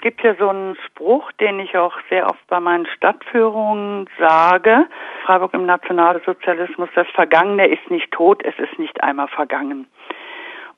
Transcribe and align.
gibt 0.00 0.22
ja 0.22 0.34
so 0.34 0.48
einen 0.48 0.76
Spruch, 0.86 1.30
den 1.32 1.60
ich 1.60 1.76
auch 1.76 1.94
sehr 2.08 2.26
oft 2.28 2.46
bei 2.48 2.60
meinen 2.60 2.86
Stadtführungen 2.86 4.08
sage. 4.18 4.86
Freiburg 5.24 5.54
im 5.54 5.66
Nationalsozialismus, 5.66 6.88
das 6.94 7.06
Vergangene 7.14 7.66
ist 7.68 7.90
nicht 7.90 8.10
tot, 8.12 8.42
es 8.44 8.58
ist 8.58 8.78
nicht 8.78 9.02
einmal 9.02 9.28
vergangen. 9.28 9.86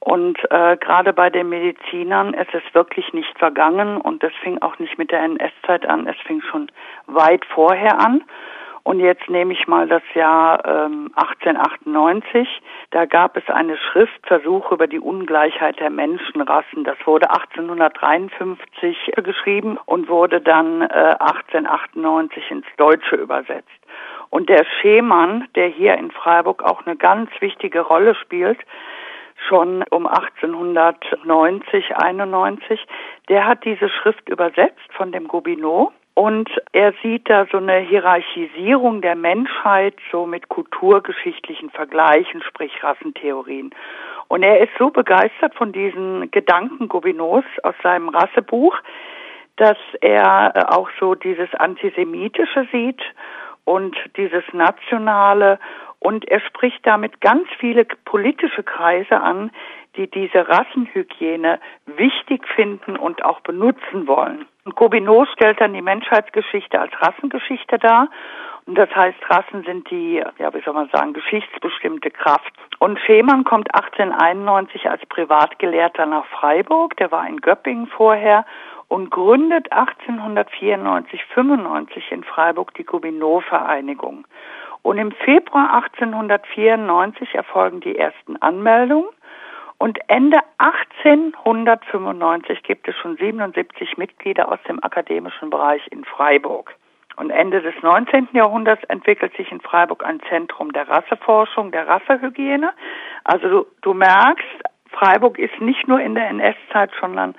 Und 0.04 0.36
äh, 0.50 0.76
gerade 0.78 1.12
bei 1.12 1.30
den 1.30 1.48
Medizinern 1.48 2.34
ist 2.34 2.52
es 2.52 2.62
wirklich 2.74 3.12
nicht 3.12 3.38
vergangen 3.38 3.98
und 4.00 4.24
es 4.24 4.32
fing 4.42 4.60
auch 4.60 4.78
nicht 4.80 4.98
mit 4.98 5.12
der 5.12 5.20
NS-Zeit 5.20 5.86
an, 5.86 6.08
es 6.08 6.16
fing 6.26 6.42
schon 6.42 6.72
weit 7.06 7.44
vorher 7.44 8.00
an. 8.00 8.24
Und 8.84 8.98
jetzt 8.98 9.28
nehme 9.28 9.52
ich 9.52 9.68
mal 9.68 9.86
das 9.86 10.02
Jahr 10.14 10.64
ähm, 10.66 11.10
1898. 11.14 12.48
Da 12.90 13.04
gab 13.06 13.36
es 13.36 13.48
eine 13.48 13.76
Schrift 13.76 14.26
Versuche 14.26 14.74
über 14.74 14.88
die 14.88 14.98
Ungleichheit 14.98 15.78
der 15.78 15.90
Menschenrassen. 15.90 16.82
Das 16.82 16.96
wurde 17.04 17.30
1853 17.30 19.12
geschrieben 19.22 19.78
und 19.86 20.08
wurde 20.08 20.40
dann 20.40 20.82
äh, 20.82 21.14
1898 21.20 22.50
ins 22.50 22.66
Deutsche 22.76 23.14
übersetzt. 23.16 23.68
Und 24.30 24.48
der 24.48 24.64
Schemann, 24.64 25.46
der 25.54 25.68
hier 25.68 25.96
in 25.96 26.10
Freiburg 26.10 26.64
auch 26.64 26.84
eine 26.84 26.96
ganz 26.96 27.30
wichtige 27.40 27.82
Rolle 27.82 28.16
spielt, 28.16 28.58
schon 29.48 29.84
um 29.90 30.06
1890, 30.06 31.96
91, 31.96 32.84
der 33.28 33.46
hat 33.46 33.64
diese 33.64 33.88
Schrift 33.88 34.28
übersetzt 34.28 34.92
von 34.96 35.12
dem 35.12 35.28
Gobineau 35.28 35.92
und 36.14 36.50
er 36.72 36.92
sieht 37.02 37.28
da 37.30 37.46
so 37.50 37.58
eine 37.58 37.78
Hierarchisierung 37.78 39.00
der 39.00 39.16
Menschheit, 39.16 39.94
so 40.10 40.26
mit 40.26 40.48
kulturgeschichtlichen 40.48 41.70
Vergleichen, 41.70 42.42
sprich 42.42 42.82
Rassentheorien. 42.82 43.70
Und 44.28 44.42
er 44.42 44.60
ist 44.60 44.72
so 44.78 44.90
begeistert 44.90 45.54
von 45.54 45.72
diesen 45.72 46.30
Gedanken 46.30 46.88
Gobineaus 46.88 47.44
aus 47.62 47.74
seinem 47.82 48.08
Rassebuch, 48.08 48.76
dass 49.56 49.76
er 50.00 50.52
äh, 50.54 50.64
auch 50.74 50.88
so 50.98 51.14
dieses 51.14 51.52
Antisemitische 51.54 52.66
sieht 52.72 53.00
und 53.64 53.96
dieses 54.16 54.44
Nationale 54.52 55.58
und 55.98 56.26
er 56.28 56.40
spricht 56.40 56.84
damit 56.84 57.20
ganz 57.20 57.46
viele 57.58 57.84
politische 58.04 58.64
Kreise 58.64 59.20
an, 59.20 59.50
die 59.96 60.08
diese 60.08 60.48
Rassenhygiene 60.48 61.60
wichtig 61.86 62.46
finden 62.48 62.96
und 62.96 63.24
auch 63.24 63.40
benutzen 63.40 64.06
wollen. 64.06 64.46
Und 64.64 64.76
Gobineau 64.76 65.26
stellt 65.26 65.60
dann 65.60 65.74
die 65.74 65.82
Menschheitsgeschichte 65.82 66.80
als 66.80 66.92
Rassengeschichte 67.00 67.78
dar. 67.78 68.08
Und 68.64 68.78
das 68.78 68.94
heißt, 68.94 69.18
Rassen 69.28 69.64
sind 69.64 69.90
die, 69.90 70.22
ja, 70.38 70.54
wie 70.54 70.60
soll 70.62 70.74
man 70.74 70.88
sagen, 70.90 71.12
geschichtsbestimmte 71.12 72.10
Kraft. 72.10 72.52
Und 72.78 72.98
Schemann 73.00 73.44
kommt 73.44 73.74
1891 73.74 74.88
als 74.88 75.04
Privatgelehrter 75.06 76.06
nach 76.06 76.26
Freiburg. 76.26 76.96
Der 76.96 77.10
war 77.10 77.26
in 77.26 77.40
Göppingen 77.40 77.88
vorher 77.88 78.46
und 78.86 79.10
gründet 79.10 79.72
1894, 79.72 81.24
95 81.34 82.12
in 82.12 82.22
Freiburg 82.22 82.72
die 82.74 82.84
Gobineau-Vereinigung. 82.84 84.26
Und 84.82 84.98
im 84.98 85.12
Februar 85.12 85.74
1894 85.74 87.34
erfolgen 87.34 87.80
die 87.80 87.96
ersten 87.96 88.36
Anmeldungen. 88.36 89.08
Und 89.82 89.98
Ende 90.06 90.38
1895 90.58 92.62
gibt 92.62 92.86
es 92.86 92.94
schon 92.98 93.16
77 93.16 93.98
Mitglieder 93.98 94.52
aus 94.52 94.60
dem 94.68 94.80
akademischen 94.80 95.50
Bereich 95.50 95.82
in 95.90 96.04
Freiburg. 96.04 96.76
Und 97.16 97.30
Ende 97.30 97.60
des 97.60 97.74
19. 97.82 98.28
Jahrhunderts 98.32 98.84
entwickelt 98.84 99.36
sich 99.36 99.50
in 99.50 99.60
Freiburg 99.60 100.06
ein 100.06 100.20
Zentrum 100.28 100.72
der 100.72 100.88
Rasseforschung, 100.88 101.72
der 101.72 101.88
Rassehygiene. 101.88 102.72
Also 103.24 103.48
du, 103.48 103.66
du 103.80 103.92
merkst, 103.92 104.46
Freiburg 104.88 105.36
ist 105.40 105.60
nicht 105.60 105.88
nur 105.88 105.98
in 105.98 106.14
der 106.14 106.28
NS-Zeit, 106.28 106.92
sondern 107.00 107.34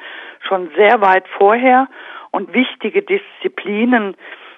schon 0.45 0.69
sehr 0.75 0.99
weit 0.99 1.25
vorher 1.37 1.87
und 2.31 2.53
wichtige 2.53 3.03
Disziplinen 3.03 4.17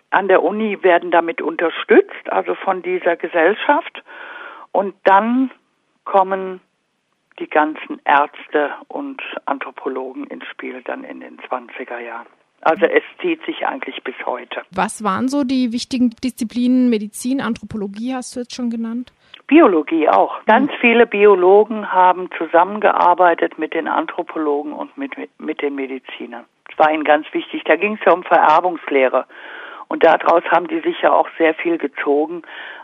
an 0.09 0.27
der 0.27 0.41
Uni 0.41 0.81
werden 0.81 1.11
damit 1.11 1.39
unterstützt, 1.39 2.31
also 2.31 2.55
von 2.55 2.81
dieser 2.81 3.15
Gesellschaft. 3.15 4.03
Und 4.71 4.95
dann 5.03 5.51
kommen 6.03 6.61
die 7.39 7.47
ganzen 7.49 7.99
Ärzte 8.05 8.71
und 8.87 9.21
Anthropologen 9.45 10.25
ins 10.27 10.45
Spiel 10.47 10.81
dann 10.83 11.03
in 11.03 11.19
den 11.19 11.37
20er 11.37 11.99
Jahren. 11.99 12.27
Also 12.61 12.85
es 12.85 13.03
zieht 13.21 13.45
sich 13.45 13.67
eigentlich 13.67 14.03
bis 14.03 14.15
heute. 14.25 14.63
Was 14.71 15.03
waren 15.03 15.27
so 15.27 15.43
die 15.43 15.71
wichtigen 15.71 16.09
Disziplinen? 16.23 16.89
Medizin, 16.89 17.39
Anthropologie 17.39 18.15
hast 18.15 18.35
du 18.35 18.39
jetzt 18.39 18.55
schon 18.55 18.71
genannt? 18.71 19.13
Biologie 19.47 20.09
auch. 20.09 20.43
Ganz 20.45 20.71
viele 20.81 21.05
Biologen 21.05 21.91
haben 21.91 22.29
zusammengearbeitet 22.37 23.59
mit 23.59 23.75
den 23.75 23.87
Anthropologen 23.87 24.73
und 24.73 24.97
mit, 24.97 25.11
mit 25.37 25.61
den 25.61 25.75
Medizinern. 25.75 26.45
Das 26.67 26.79
war 26.79 26.91
ihnen 26.91 27.03
ganz 27.03 27.27
wichtig. 27.33 27.63
Da 27.65 27.75
ging 27.75 27.93
es 27.99 28.05
ja 28.05 28.13
um 28.13 28.23
Vererbungslehre. 28.23 29.25
Und 29.87 30.03
daraus 30.03 30.43
haben 30.51 30.67
die 30.67 30.81
sicher 30.81 31.13
auch 31.13 31.27
sehr 31.37 31.53
viel 31.53 31.77
gezogen 31.77 32.41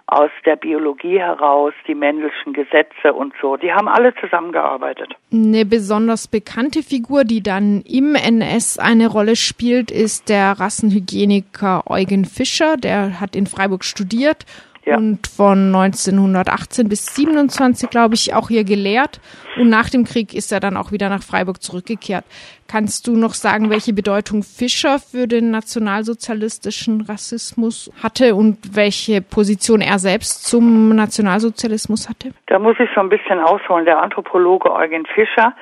aus 0.08 0.30
der 0.46 0.58
Biologie 0.58 1.20
heraus, 1.20 1.74
die 1.88 1.96
männlichen 1.96 2.54
Gesetze 2.54 3.14
und 3.14 3.34
so. 3.42 3.56
Die 3.56 3.72
haben 3.72 3.88
alle 3.88 4.14
zusammengearbeitet. 4.16 5.14
Eine 5.32 5.66
besonders 5.66 6.28
bekannte 6.28 6.84
Figur, 6.84 7.24
die 7.24 7.42
dann 7.42 7.82
im 7.82 8.16
NS 8.16 8.78
eine 8.78 9.08
Rolle 9.08 9.38
spielt, 9.38 9.90
ist 9.90 10.28
der 10.28 10.60
Rassenhygieniker 10.60 11.84
Eugen 11.90 12.26
Fischer. 12.26 12.76
Der 12.76 13.22
hat 13.22 13.36
in 13.38 13.48
Freiburg 13.48 13.86
studiert 13.86 14.46
ja. 14.86 14.98
und 14.98 15.28
von 15.28 15.74
1918 15.74 16.90
bis 16.90 17.16
27, 17.16 17.90
glaube 17.90 18.16
ich, 18.16 18.34
auch 18.34 18.50
hier 18.50 18.64
gelehrt. 18.64 19.20
Und 19.58 19.70
nach 19.70 19.90
dem 19.90 20.06
Krieg 20.06 20.34
ist 20.34 20.52
er 20.52 20.60
dann 20.60 20.78
auch 20.78 20.92
wieder 20.92 21.10
nach 21.10 21.24
Freiburg 21.24 21.62
zurückgekehrt. 21.62 22.26
Kannst 22.68 23.08
du 23.08 23.18
noch 23.18 23.34
sagen, 23.34 23.70
welche 23.70 23.92
Bedeutung 23.94 24.44
Fischer 24.44 24.98
für 25.00 25.28
den 25.28 25.52
nationalsozialistischen 25.52 27.02
Rassismus 27.02 27.92
hatte 28.02 28.34
und 28.36 28.76
welche 28.76 29.22
Position 29.22 29.82
er 29.82 30.00
selbst 30.00 30.46
zum 30.46 30.96
Nationalsozialismus 30.96 32.08
hatte? 32.08 32.32
Da 32.48 32.60
muss 32.60 32.78
ich 32.80 32.90
so 32.96 33.02
ein 33.02 33.10
bisschen 33.10 33.40
ausholen. 33.40 33.86
Der 33.86 34.02
Anthropologe 34.02 34.72
Eugen 34.72 35.06
Fischer 35.06 35.54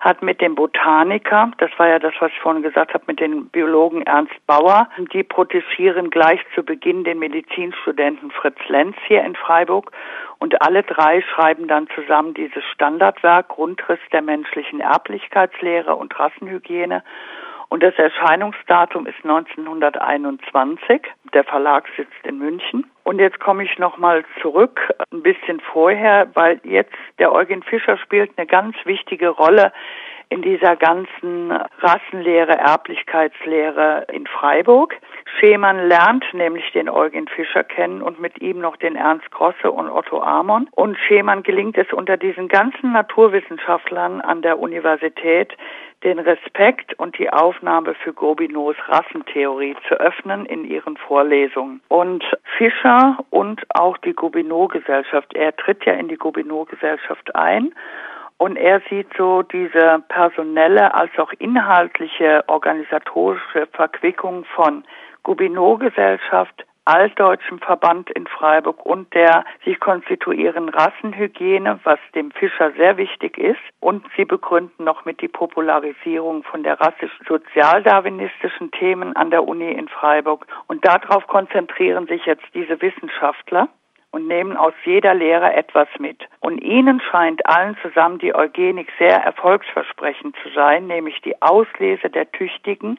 hat 0.00 0.22
mit 0.22 0.40
dem 0.40 0.54
Botaniker, 0.54 1.50
das 1.58 1.70
war 1.76 1.88
ja 1.88 1.98
das, 1.98 2.14
was 2.20 2.30
ich 2.30 2.40
vorhin 2.40 2.62
gesagt 2.62 2.94
habe, 2.94 3.04
mit 3.08 3.20
den 3.20 3.48
Biologen 3.48 4.02
Ernst 4.02 4.34
Bauer, 4.46 4.88
die 5.12 5.22
protegieren 5.22 6.10
gleich 6.10 6.40
zu 6.54 6.62
Beginn 6.62 7.04
den 7.04 7.18
Medizinstudenten 7.18 8.30
Fritz 8.30 8.58
Lenz 8.68 8.96
hier 9.06 9.24
in 9.24 9.34
Freiburg 9.34 9.90
und 10.38 10.62
alle 10.62 10.82
drei 10.84 11.22
schreiben 11.22 11.66
dann 11.66 11.88
zusammen 11.94 12.34
dieses 12.34 12.64
Standardwerk 12.74 13.48
Grundriss 13.48 13.98
der 14.12 14.22
menschlichen 14.22 14.80
Erblichkeitslehre 14.80 15.96
und 15.96 16.18
Rassenhygiene. 16.18 17.02
Und 17.68 17.82
das 17.82 17.94
Erscheinungsdatum 17.96 19.06
ist 19.06 19.22
1921. 19.24 21.02
Der 21.34 21.44
Verlag 21.44 21.84
sitzt 21.96 22.24
in 22.24 22.38
München. 22.38 22.90
Und 23.04 23.18
jetzt 23.18 23.40
komme 23.40 23.64
ich 23.64 23.78
nochmal 23.78 24.24
zurück, 24.40 24.80
ein 25.12 25.22
bisschen 25.22 25.60
vorher, 25.60 26.28
weil 26.34 26.60
jetzt 26.64 26.94
der 27.18 27.32
Eugen 27.32 27.62
Fischer 27.62 27.98
spielt 27.98 28.30
eine 28.36 28.46
ganz 28.46 28.76
wichtige 28.84 29.28
Rolle 29.28 29.72
in 30.30 30.42
dieser 30.42 30.76
ganzen 30.76 31.52
Rassenlehre, 31.80 32.52
Erblichkeitslehre 32.52 34.06
in 34.12 34.26
Freiburg. 34.26 34.94
Schemann 35.38 35.88
lernt 35.88 36.24
nämlich 36.34 36.70
den 36.72 36.88
Eugen 36.88 37.28
Fischer 37.28 37.64
kennen 37.64 38.02
und 38.02 38.20
mit 38.20 38.40
ihm 38.42 38.58
noch 38.58 38.76
den 38.76 38.96
Ernst 38.96 39.30
Grosse 39.30 39.70
und 39.70 39.88
Otto 39.88 40.20
Amon. 40.20 40.68
Und 40.72 40.98
Schemann 40.98 41.42
gelingt 41.42 41.78
es 41.78 41.92
unter 41.92 42.16
diesen 42.16 42.48
ganzen 42.48 42.92
Naturwissenschaftlern 42.92 44.20
an 44.20 44.42
der 44.42 44.58
Universität, 44.58 45.56
den 46.04 46.18
Respekt 46.18 46.98
und 46.98 47.18
die 47.18 47.30
Aufnahme 47.30 47.94
für 47.94 48.12
Gobineaus 48.12 48.76
Rassentheorie 48.86 49.76
zu 49.88 49.94
öffnen 49.94 50.46
in 50.46 50.64
ihren 50.64 50.96
Vorlesungen. 50.96 51.80
Und 51.88 52.24
Fischer 52.56 53.18
und 53.30 53.62
auch 53.70 53.98
die 53.98 54.12
Gobineau-Gesellschaft, 54.12 55.34
er 55.34 55.56
tritt 55.56 55.84
ja 55.84 55.94
in 55.94 56.08
die 56.08 56.16
Gobineau-Gesellschaft 56.16 57.34
ein 57.34 57.74
und 58.38 58.56
er 58.56 58.80
sieht 58.88 59.08
so 59.16 59.42
diese 59.42 60.02
personelle 60.08 60.94
als 60.94 61.10
auch 61.18 61.32
inhaltliche 61.38 62.44
organisatorische 62.46 63.66
Verquickung 63.72 64.44
von 64.54 64.84
Gobineau-Gesellschaft, 65.24 66.64
Altdeutschen 66.88 67.58
Verband 67.58 68.08
in 68.08 68.26
Freiburg 68.26 68.86
und 68.86 69.12
der 69.12 69.44
sich 69.62 69.78
konstituierenden 69.78 70.70
Rassenhygiene, 70.70 71.80
was 71.84 71.98
dem 72.14 72.30
Fischer 72.30 72.72
sehr 72.78 72.96
wichtig 72.96 73.36
ist. 73.36 73.60
Und 73.78 74.06
sie 74.16 74.24
begründen 74.24 74.84
noch 74.84 75.04
mit 75.04 75.20
die 75.20 75.28
Popularisierung 75.28 76.44
von 76.44 76.62
der 76.62 76.80
rassisch-sozialdarwinistischen 76.80 78.70
Themen 78.70 79.14
an 79.16 79.30
der 79.30 79.46
Uni 79.46 79.70
in 79.70 79.88
Freiburg. 79.88 80.46
Und 80.66 80.86
darauf 80.86 81.26
konzentrieren 81.26 82.06
sich 82.06 82.24
jetzt 82.24 82.46
diese 82.54 82.80
Wissenschaftler 82.80 83.68
und 84.10 84.26
nehmen 84.26 84.56
aus 84.56 84.72
jeder 84.86 85.12
Lehre 85.12 85.52
etwas 85.52 85.88
mit. 85.98 86.22
Und 86.40 86.62
ihnen 86.62 87.02
scheint 87.02 87.44
allen 87.44 87.76
zusammen 87.82 88.18
die 88.18 88.34
Eugenik 88.34 88.88
sehr 88.98 89.22
erfolgsversprechend 89.22 90.34
zu 90.42 90.48
sein, 90.54 90.86
nämlich 90.86 91.20
die 91.20 91.40
Auslese 91.42 92.08
der 92.08 92.32
Tüchtigen 92.32 92.98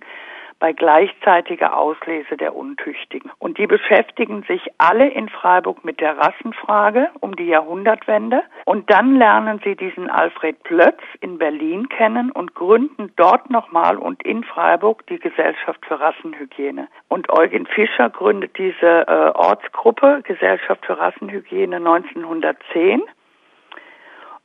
bei 0.59 0.73
gleichzeitiger 0.73 1.77
Auslese 1.77 2.35
der 2.37 2.55
Untüchtigen. 2.55 3.31
Und 3.39 3.57
die 3.57 3.67
beschäftigen 3.67 4.43
sich 4.43 4.61
alle 4.77 5.09
in 5.09 5.29
Freiburg 5.29 5.85
mit 5.85 6.01
der 6.01 6.17
Rassenfrage 6.17 7.09
um 7.21 7.35
die 7.35 7.47
Jahrhundertwende. 7.47 8.43
Und 8.65 8.89
dann 8.91 9.15
lernen 9.15 9.61
sie 9.63 9.75
diesen 9.75 10.09
Alfred 10.09 10.61
Plötz 10.63 11.01
in 11.21 11.37
Berlin 11.37 11.87
kennen 11.89 12.31
und 12.31 12.55
gründen 12.55 13.11
dort 13.15 13.49
nochmal 13.49 13.97
und 13.97 14.21
in 14.23 14.43
Freiburg 14.43 15.07
die 15.07 15.19
Gesellschaft 15.19 15.85
für 15.85 15.99
Rassenhygiene. 15.99 16.87
Und 17.07 17.29
Eugen 17.29 17.65
Fischer 17.65 18.09
gründet 18.09 18.57
diese 18.57 19.07
äh, 19.07 19.31
Ortsgruppe 19.35 20.21
Gesellschaft 20.23 20.85
für 20.85 20.97
Rassenhygiene 20.97 21.77
1910 21.77 23.01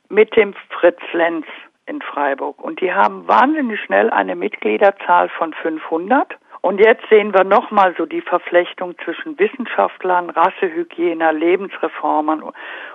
mit 0.09 0.35
dem 0.35 0.53
Fritz 0.69 1.01
Lenz 1.13 1.45
in 1.85 2.01
Freiburg. 2.01 2.61
Und 2.61 2.81
die 2.81 2.93
haben 2.93 3.27
wahnsinnig 3.27 3.79
schnell 3.81 4.09
eine 4.09 4.35
Mitgliederzahl 4.35 5.29
von 5.29 5.53
500. 5.53 6.35
Und 6.61 6.79
jetzt 6.79 7.03
sehen 7.09 7.33
wir 7.33 7.43
nochmal 7.43 7.93
so 7.95 8.07
die 8.07 8.21
Verflechtung 8.21 8.95
zwischen 9.03 9.37
Wissenschaftlern, 9.37 10.31
Rassehygiene, 10.31 11.31
Lebensreformern 11.31 12.43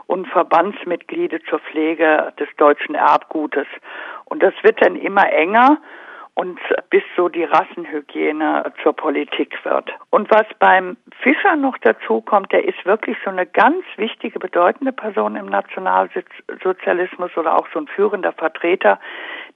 und 0.07 0.27
Verbandsmitglieder 0.27 1.39
zur 1.49 1.61
Pflege 1.61 2.33
des 2.41 2.49
deutschen 2.57 2.97
Erbgutes. 2.97 3.69
Und 4.25 4.43
das 4.43 4.55
wird 4.63 4.85
dann 4.85 4.97
immer 4.97 5.33
enger 5.33 5.79
und 6.35 6.59
bis 6.91 7.03
so 7.17 7.29
die 7.29 7.45
Rassenhygiene 7.45 8.73
zur 8.83 8.95
Politik 8.95 9.59
wird. 9.65 9.91
Und 10.11 10.31
was 10.31 10.47
beim 10.59 10.97
Fischer 11.23 11.57
noch 11.57 11.77
dazu 11.79 12.21
kommt, 12.21 12.53
der 12.53 12.65
ist 12.65 12.85
wirklich 12.85 13.17
so 13.25 13.31
eine 13.31 13.47
ganz 13.47 13.85
wichtige, 13.97 14.39
bedeutende 14.39 14.93
Person 14.93 15.37
im 15.37 15.47
Nationalsozialismus 15.47 17.37
oder 17.37 17.57
auch 17.57 17.67
so 17.73 17.81
ein 17.81 17.89
führender 17.89 18.33
Vertreter 18.33 18.99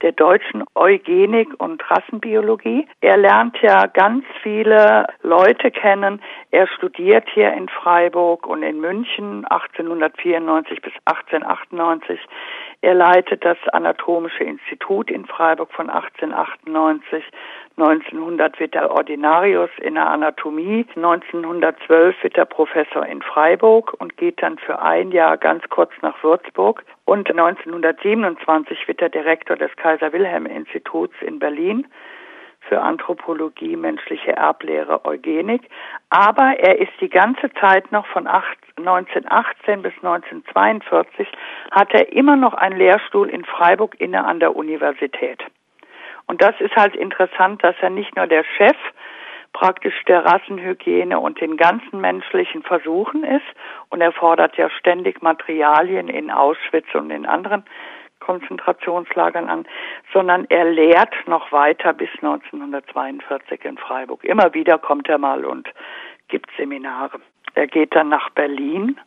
der 0.03 0.13
deutschen 0.13 0.65
Eugenik 0.75 1.49
und 1.59 1.83
Rassenbiologie. 1.91 2.87
Er 3.01 3.17
lernt 3.17 3.57
ja 3.63 3.87
ganz 3.87 4.25
viele 4.43 5.07
Leute 5.23 5.71
kennen. 5.71 6.21
Er 6.51 6.67
studiert 6.67 7.29
hier 7.33 7.53
in 7.53 7.69
Freiburg 7.69 8.47
und 8.47 8.63
in 8.63 8.81
München 8.81 9.45
1894 9.47 10.83
bis 10.83 10.93
1898. 11.07 12.21
Er 12.85 12.93
leitet 12.93 13.47
das 13.47 13.57
Anatomische 13.73 14.45
Institut 14.45 15.11
in 15.11 15.25
Freiburg 15.25 15.73
von 15.73 15.89
1898. 15.89 17.25
1900 17.79 18.61
wird 18.61 18.75
er 18.75 18.91
Ordinarius 18.91 19.71
in 19.81 19.95
der 19.95 20.07
Anatomie. 20.07 20.85
1912 20.95 22.23
wird 22.23 22.37
er 22.37 22.45
Professor 22.45 23.07
in 23.07 23.23
Freiburg 23.23 23.95
und 23.99 24.19
geht 24.19 24.43
dann 24.43 24.59
für 24.59 24.83
ein 24.83 25.13
Jahr 25.13 25.39
ganz 25.39 25.67
kurz 25.71 25.93
nach 26.03 26.23
Würzburg. 26.23 26.85
Und 27.07 27.31
1927 27.31 28.87
wird 28.87 29.01
er 29.01 29.09
Direktor 29.09 29.57
des 29.57 29.75
Kaiser-Wilhelm-Instituts 29.77 31.15
in 31.23 31.39
Berlin 31.39 31.87
für 32.69 32.81
Anthropologie, 32.81 33.77
menschliche 33.77 34.33
Erblehre, 34.33 35.05
Eugenik. 35.05 35.63
Aber 36.11 36.59
er 36.59 36.79
ist 36.79 36.93
die 37.01 37.09
ganze 37.09 37.53
Zeit 37.61 37.91
noch 37.93 38.07
von 38.07 38.27
1918 38.27 39.83
bis 39.83 39.93
1942 40.03 41.29
hat 41.71 41.93
er 41.93 42.13
immer 42.13 42.37
noch 42.37 42.55
einen 42.55 42.77
Lehrstuhl 42.77 43.29
in 43.29 43.45
Freiburg 43.45 44.01
inne 44.01 44.25
an 44.25 44.41
der 44.41 44.57
Universität. 44.57 45.43
Und 46.27 46.43
das 46.43 46.55
ist 46.61 46.75
halt 46.75 46.97
interessant, 46.97 47.63
dass 47.63 47.77
er 47.81 47.91
nicht 47.91 48.17
nur 48.17 48.27
der 48.27 48.45
Chef 48.57 48.77
praktisch 49.53 49.95
der 50.07 50.25
Rassenhygiene 50.25 51.19
und 51.19 51.41
den 51.41 51.57
ganzen 51.57 52.01
menschlichen 52.01 52.63
Versuchen 52.63 53.25
ist 53.25 53.47
und 53.89 54.01
er 54.01 54.13
fordert 54.13 54.57
ja 54.57 54.69
ständig 54.69 55.23
Materialien 55.23 56.09
in 56.09 56.31
Auschwitz 56.31 56.93
und 56.95 57.11
in 57.11 57.25
anderen 57.25 57.65
Konzentrationslagern 58.25 59.49
an, 59.49 59.67
sondern 60.13 60.47
er 60.49 60.65
lehrt 60.65 61.15
noch 61.27 61.53
weiter 61.53 61.93
bis 61.93 62.09
1942 62.17 63.65
in 63.65 63.79
Freiburg. 63.79 64.25
Immer 64.25 64.55
wieder 64.55 64.79
kommt 64.79 65.09
er 65.09 65.19
mal 65.19 65.45
und 65.45 65.69
gibt 66.29 66.51
Seminare. 66.57 67.21
Er 67.55 67.67
geht 67.67 67.95
dann 67.95 68.09
nach 68.09 68.31
Berlin 68.31 68.99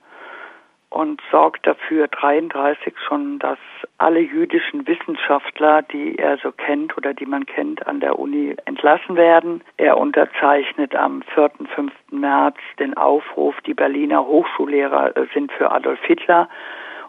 und 0.89 1.21
sorgt 1.31 1.67
dafür 1.67 2.07
33 2.07 2.93
schon, 3.07 3.39
dass 3.39 3.57
alle 3.97 4.19
jüdischen 4.19 4.87
Wissenschaftler, 4.87 5.81
die 5.81 6.17
er 6.17 6.37
so 6.37 6.51
kennt 6.51 6.95
oder 6.95 7.13
die 7.13 7.25
man 7.25 7.45
kennt, 7.45 7.85
an 7.87 7.99
der 7.99 8.17
Uni 8.17 8.55
entlassen 8.65 9.17
werden. 9.17 9.63
Er 9.75 9.97
unterzeichnet 9.97 10.95
am 10.95 11.23
4. 11.33 11.51
5. 11.75 11.91
März 12.11 12.57
den 12.79 12.95
Aufruf, 12.95 13.55
die 13.65 13.73
Berliner 13.73 14.25
Hochschullehrer 14.25 15.13
sind 15.33 15.51
für 15.51 15.71
Adolf 15.71 15.99
Hitler 16.03 16.47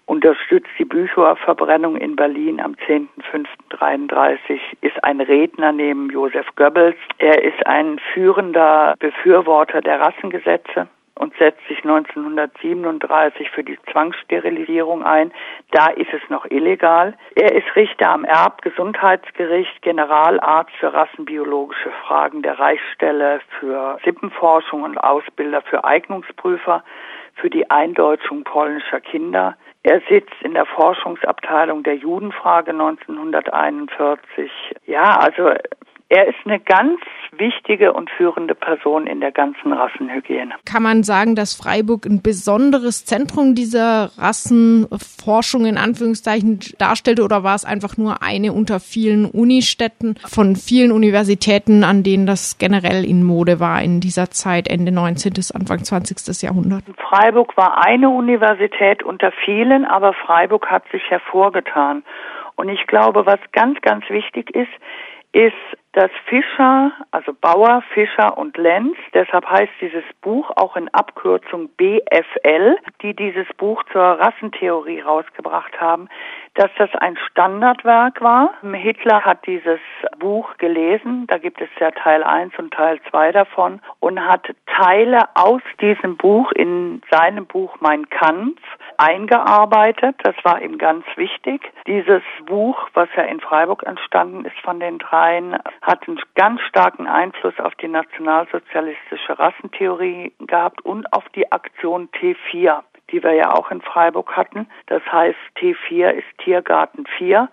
unterstützt 0.08 0.70
die 0.78 0.86
Bücherverbrennung 0.86 1.96
in 1.96 2.16
Berlin 2.16 2.60
am 2.60 2.72
10.05.33, 2.86 4.58
ist 4.80 5.04
ein 5.04 5.20
Redner 5.20 5.72
neben 5.72 6.08
Josef 6.10 6.46
Goebbels. 6.56 6.96
Er 7.18 7.42
ist 7.44 7.66
ein 7.66 8.00
führender 8.14 8.94
Befürworter 8.98 9.82
der 9.82 10.00
Rassengesetze 10.00 10.88
und 11.14 11.36
setzt 11.36 11.60
sich 11.68 11.84
1937 11.84 13.50
für 13.50 13.62
die 13.62 13.78
Zwangssterilisierung 13.92 15.04
ein. 15.04 15.30
Da 15.72 15.88
ist 15.88 16.12
es 16.14 16.22
noch 16.30 16.46
illegal. 16.46 17.14
Er 17.34 17.54
ist 17.54 17.76
Richter 17.76 18.10
am 18.10 18.24
Erbgesundheitsgericht, 18.24 19.82
Generalarzt 19.82 20.74
für 20.80 20.94
rassenbiologische 20.94 21.90
Fragen 22.06 22.40
der 22.40 22.58
Reichsstelle 22.58 23.40
für 23.60 23.98
Sippenforschung 24.04 24.84
und 24.84 24.96
Ausbilder 24.96 25.60
für 25.60 25.84
Eignungsprüfer 25.84 26.82
für 27.34 27.50
die 27.50 27.70
Eindeutschung 27.70 28.44
polnischer 28.44 29.00
Kinder. 29.00 29.56
Er 29.88 30.02
sitzt 30.06 30.34
in 30.42 30.52
der 30.52 30.66
Forschungsabteilung 30.66 31.82
der 31.82 31.96
Judenfrage 31.96 32.72
1941. 32.72 34.50
Ja, 34.84 35.16
also 35.16 35.54
er 36.10 36.26
ist 36.26 36.38
eine 36.46 36.58
ganz 36.58 37.00
wichtige 37.32 37.92
und 37.92 38.08
führende 38.10 38.54
Person 38.54 39.06
in 39.06 39.20
der 39.20 39.30
ganzen 39.30 39.74
Rassenhygiene. 39.74 40.54
Kann 40.64 40.82
man 40.82 41.02
sagen, 41.02 41.34
dass 41.34 41.54
Freiburg 41.54 42.06
ein 42.06 42.22
besonderes 42.22 43.04
Zentrum 43.04 43.54
dieser 43.54 44.10
Rassenforschung 44.16 45.66
in 45.66 45.76
Anführungszeichen 45.76 46.60
darstellte 46.78 47.22
oder 47.22 47.44
war 47.44 47.54
es 47.54 47.66
einfach 47.66 47.98
nur 47.98 48.22
eine 48.22 48.54
unter 48.54 48.80
vielen 48.80 49.26
Unistädten 49.26 50.18
von 50.26 50.56
vielen 50.56 50.92
Universitäten, 50.92 51.84
an 51.84 52.02
denen 52.02 52.26
das 52.26 52.56
generell 52.58 53.04
in 53.04 53.22
Mode 53.22 53.60
war 53.60 53.82
in 53.82 54.00
dieser 54.00 54.30
Zeit, 54.30 54.66
Ende 54.68 54.92
19. 54.92 55.34
bis 55.34 55.52
Anfang 55.52 55.84
20. 55.84 56.42
Jahrhundert? 56.42 56.84
Freiburg 56.96 57.54
war 57.58 57.84
eine 57.84 58.08
Universität 58.08 59.02
unter 59.02 59.30
vielen, 59.44 59.84
aber 59.84 60.14
Freiburg 60.14 60.70
hat 60.70 60.84
sich 60.90 61.02
hervorgetan. 61.10 62.02
Und 62.56 62.70
ich 62.70 62.86
glaube, 62.86 63.26
was 63.26 63.38
ganz, 63.52 63.80
ganz 63.82 64.08
wichtig 64.08 64.50
ist, 64.54 64.72
ist, 65.32 65.54
dass 65.98 66.12
Fischer, 66.26 66.92
also 67.10 67.32
Bauer, 67.34 67.82
Fischer 67.92 68.38
und 68.38 68.56
Lenz, 68.56 68.96
deshalb 69.14 69.44
heißt 69.50 69.72
dieses 69.80 70.04
Buch 70.20 70.48
auch 70.54 70.76
in 70.76 70.88
Abkürzung 70.94 71.70
BFL, 71.70 72.76
die 73.02 73.16
dieses 73.16 73.48
Buch 73.56 73.82
zur 73.90 74.02
Rassentheorie 74.02 75.00
rausgebracht 75.00 75.80
haben, 75.80 76.08
dass 76.54 76.70
das 76.78 76.90
ein 76.96 77.16
Standardwerk 77.30 78.20
war. 78.20 78.54
Hitler 78.72 79.24
hat 79.24 79.46
dieses 79.46 79.80
Buch 80.18 80.56
gelesen, 80.58 81.26
da 81.26 81.38
gibt 81.38 81.60
es 81.60 81.68
ja 81.78 81.90
Teil 81.90 82.22
1 82.22 82.58
und 82.58 82.72
Teil 82.72 83.00
2 83.10 83.32
davon, 83.32 83.80
und 84.00 84.20
hat 84.20 84.48
Teile 84.66 85.28
aus 85.34 85.62
diesem 85.80 86.16
Buch 86.16 86.52
in 86.52 87.02
seinem 87.10 87.46
Buch 87.46 87.76
Mein 87.80 88.08
Kampf 88.08 88.60
eingearbeitet. 88.96 90.16
Das 90.24 90.34
war 90.42 90.60
ihm 90.60 90.78
ganz 90.78 91.04
wichtig. 91.16 91.72
Dieses 91.86 92.22
Buch, 92.46 92.88
was 92.94 93.08
ja 93.16 93.22
in 93.22 93.40
Freiburg 93.40 93.84
entstanden 93.84 94.44
ist 94.44 94.58
von 94.62 94.80
den 94.80 94.98
dreien, 94.98 95.56
hat 95.82 96.06
einen 96.08 96.20
ganz 96.34 96.60
starken 96.62 97.06
Einfluss 97.06 97.58
auf 97.60 97.74
die 97.76 97.88
nationalsozialistische 97.88 99.38
Rassentheorie 99.38 100.32
gehabt 100.40 100.84
und 100.84 101.12
auf 101.12 101.28
die 101.30 101.50
Aktion 101.50 102.08
T4 102.10 102.82
die 103.10 103.22
wir 103.22 103.32
ja 103.32 103.54
auch 103.54 103.70
in 103.70 103.82
Freiburg 103.82 104.36
hatten. 104.36 104.68
Das 104.86 105.02
heißt, 105.10 105.38
T4 105.56 106.10
ist 106.10 106.26
Tiergarten 106.38 107.06
4 107.18 107.48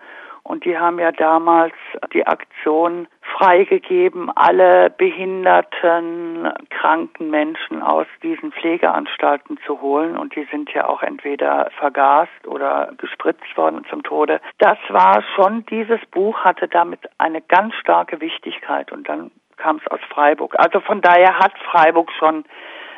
und 0.47 0.63
die 0.63 0.77
haben 0.77 0.99
ja 0.99 1.11
damals 1.11 1.73
die 2.13 2.27
Aktion 2.27 3.07
freigegeben, 3.35 4.29
alle 4.35 4.91
behinderten, 4.91 6.53
kranken 6.69 7.31
Menschen 7.31 7.81
aus 7.81 8.05
diesen 8.21 8.51
Pflegeanstalten 8.51 9.57
zu 9.65 9.81
holen. 9.81 10.15
Und 10.15 10.35
die 10.35 10.47
sind 10.51 10.71
ja 10.71 10.87
auch 10.87 11.01
entweder 11.01 11.71
vergast 11.79 12.45
oder 12.45 12.93
gespritzt 12.99 13.57
worden 13.57 13.85
zum 13.89 14.03
Tode. 14.03 14.39
Das 14.59 14.77
war 14.89 15.23
schon, 15.35 15.65
dieses 15.65 16.05
Buch 16.11 16.37
hatte 16.41 16.67
damit 16.67 16.99
eine 17.17 17.41
ganz 17.41 17.73
starke 17.75 18.21
Wichtigkeit. 18.21 18.91
Und 18.91 19.09
dann 19.09 19.31
kam 19.57 19.77
es 19.77 19.91
aus 19.91 20.01
Freiburg. 20.09 20.53
Also 20.59 20.79
von 20.79 21.01
daher 21.01 21.39
hat 21.39 21.53
Freiburg 21.71 22.11
schon 22.19 22.45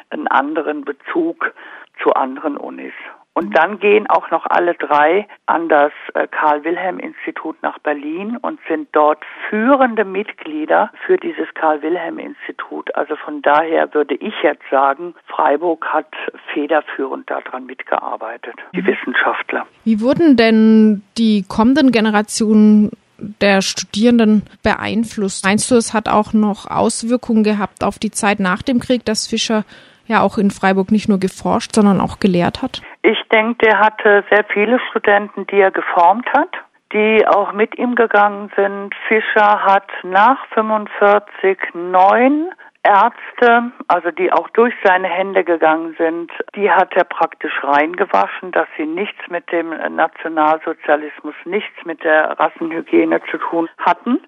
einen 0.09 0.27
anderen 0.27 0.83
Bezug 0.83 1.53
zu 2.01 2.13
anderen 2.13 2.57
Unis. 2.57 2.93
Und 3.37 3.55
dann 3.55 3.79
gehen 3.79 4.07
auch 4.07 4.31
noch 4.31 4.47
alle 4.47 4.73
drei 4.73 5.27
an 5.45 5.69
das 5.69 5.91
äh, 6.15 6.25
Karl-Wilhelm-Institut 6.25 7.61
nach 7.61 7.77
Berlin 7.77 8.35
und 8.41 8.59
sind 8.67 8.87
dort 8.93 9.19
führende 9.47 10.05
Mitglieder 10.05 10.89
für 11.05 11.17
dieses 11.17 11.45
Karl-Wilhelm-Institut. 11.53 12.95
Also 12.95 13.15
von 13.15 13.43
daher 13.43 13.93
würde 13.93 14.15
ich 14.15 14.33
jetzt 14.41 14.63
sagen, 14.71 15.13
Freiburg 15.27 15.85
hat 15.85 16.07
federführend 16.51 17.29
daran 17.29 17.67
mitgearbeitet, 17.67 18.55
die 18.73 18.81
mhm. 18.81 18.87
Wissenschaftler. 18.87 19.67
Wie 19.83 20.01
wurden 20.01 20.35
denn 20.35 21.03
die 21.19 21.45
kommenden 21.47 21.91
Generationen 21.91 22.89
der 23.19 23.61
Studierenden 23.61 24.43
beeinflusst. 24.61 25.43
Meinst 25.43 25.71
du, 25.71 25.75
es 25.75 25.93
hat 25.93 26.07
auch 26.07 26.33
noch 26.33 26.69
Auswirkungen 26.69 27.43
gehabt 27.43 27.83
auf 27.83 27.97
die 27.99 28.11
Zeit 28.11 28.39
nach 28.39 28.61
dem 28.61 28.79
Krieg, 28.79 29.05
dass 29.05 29.27
Fischer 29.27 29.63
ja 30.07 30.21
auch 30.21 30.37
in 30.37 30.51
Freiburg 30.51 30.91
nicht 30.91 31.09
nur 31.09 31.19
geforscht, 31.19 31.73
sondern 31.73 32.01
auch 32.01 32.19
gelehrt 32.19 32.61
hat? 32.61 32.81
Ich 33.03 33.19
denke, 33.31 33.65
der 33.65 33.79
hatte 33.79 34.23
sehr 34.29 34.45
viele 34.53 34.79
Studenten, 34.89 35.47
die 35.47 35.59
er 35.59 35.71
geformt 35.71 36.27
hat, 36.33 36.49
die 36.93 37.25
auch 37.27 37.53
mit 37.53 37.77
ihm 37.77 37.95
gegangen 37.95 38.51
sind. 38.55 38.93
Fischer 39.07 39.63
hat 39.63 39.89
nach 40.03 40.45
45 40.53 41.57
neun 41.73 42.49
Ärzte, 42.87 43.71
also 43.89 44.11
die 44.11 44.31
auch 44.31 44.49
durch 44.49 44.73
seine 44.83 45.09
Hände 45.09 45.43
gegangen 45.43 45.95
sind, 45.97 46.31
die 46.55 46.71
hat 46.71 46.93
er 46.95 47.03
praktisch 47.03 47.61
reingewaschen, 47.61 48.51
dass 48.53 48.67
sie 48.77 48.85
nichts 48.85 49.19
mit 49.29 49.51
dem 49.51 49.69
Nationalsozialismus, 49.69 51.35
nichts 51.43 51.75
mit 51.83 52.03
der 52.03 52.39
Rassenhygiene 52.39 53.21
zu 53.29 53.37
tun 53.39 53.67
hatten. 53.79 54.19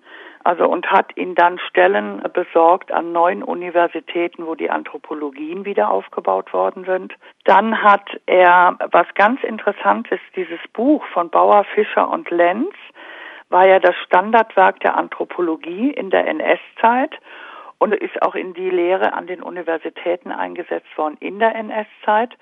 Also 0.50 0.68
und 0.68 0.90
hat 0.90 1.16
ihn 1.16 1.36
dann 1.36 1.60
Stellen 1.60 2.24
besorgt 2.34 2.92
an 2.92 3.12
neun 3.12 3.44
Universitäten, 3.44 4.48
wo 4.48 4.56
die 4.56 4.72
Anthropologien 4.72 5.64
wieder 5.64 5.92
aufgebaut 5.92 6.52
worden 6.54 6.86
sind. 6.86 7.14
Dann 7.46 7.84
hat 7.84 8.20
er, 8.26 8.76
was 8.90 9.06
ganz 9.14 9.44
interessant 9.44 10.12
ist, 10.12 10.24
dieses 10.36 10.60
Buch 10.74 11.06
von 11.14 11.30
Bauer, 11.30 11.66
Fischer 11.76 12.10
und 12.10 12.32
Lenz 12.32 12.74
war 13.50 13.68
ja 13.68 13.78
das 13.78 13.94
Standardwerk 14.08 14.80
der 14.80 14.98
Anthropologie 14.98 15.92
in 15.92 16.10
der 16.10 16.26
NS-Zeit 16.28 17.14
und 17.78 17.94
ist 17.94 18.20
auch 18.24 18.34
in 18.34 18.56
die 18.56 18.72
Lehre 18.72 19.14
an 19.14 19.28
den 19.28 19.44
Universitäten 19.44 20.32
eingesetzt 20.32 20.98
worden 20.98 21.18
in 21.20 21.38
der 21.38 21.54
NS-Zeit. 21.54 22.36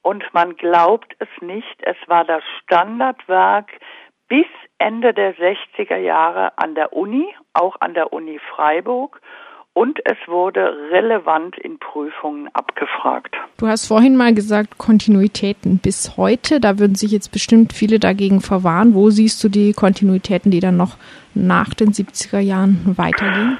Und 0.00 0.24
man 0.32 0.56
glaubt 0.56 1.14
es 1.18 1.28
nicht, 1.42 1.82
es 1.82 1.96
war 2.06 2.24
das 2.24 2.42
Standardwerk 2.62 3.72
bis 4.28 4.46
Ende 4.78 5.14
der 5.14 5.34
60er 5.36 5.96
Jahre 5.96 6.56
an 6.58 6.74
der 6.74 6.92
Uni, 6.92 7.26
auch 7.54 7.76
an 7.80 7.94
der 7.94 8.12
Uni 8.12 8.38
Freiburg. 8.54 9.20
Und 9.72 10.00
es 10.06 10.16
wurde 10.26 10.74
relevant 10.90 11.58
in 11.58 11.78
Prüfungen 11.78 12.48
abgefragt. 12.54 13.36
Du 13.58 13.66
hast 13.66 13.86
vorhin 13.86 14.16
mal 14.16 14.32
gesagt, 14.32 14.78
Kontinuitäten 14.78 15.80
bis 15.80 16.16
heute. 16.16 16.60
Da 16.60 16.78
würden 16.78 16.94
sich 16.94 17.12
jetzt 17.12 17.30
bestimmt 17.30 17.74
viele 17.74 17.98
dagegen 17.98 18.40
verwahren. 18.40 18.94
Wo 18.94 19.10
siehst 19.10 19.44
du 19.44 19.50
die 19.50 19.74
Kontinuitäten, 19.74 20.50
die 20.50 20.60
dann 20.60 20.78
noch 20.78 20.96
nach 21.34 21.74
den 21.74 21.88
70er 21.88 22.38
Jahren 22.38 22.94
weitergehen? 22.96 23.58